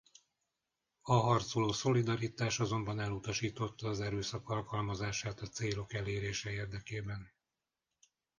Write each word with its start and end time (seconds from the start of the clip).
A 1.01 1.13
Harcoló 1.13 1.71
Szolidaritás 1.71 2.59
azonban 2.59 2.99
elutasította 2.99 3.87
az 3.87 3.99
erőszak 4.01 4.49
alkalmazását 4.49 5.39
a 5.39 5.47
célok 5.47 5.93
elérése 5.93 6.51
érdekében. 6.51 7.31